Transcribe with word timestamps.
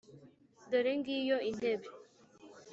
“Dore 0.71 0.91
ngiyo 0.99 1.37
intebe!” 1.49 1.87